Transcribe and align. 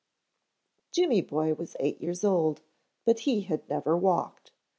Jimmy 0.91 1.21
boy 1.21 1.53
was 1.53 1.75
eight 1.79 2.01
years 2.01 2.23
old, 2.23 2.63
but 3.05 3.19
he 3.19 3.41
had 3.41 3.69
never 3.69 3.95
walked. 3.95 4.51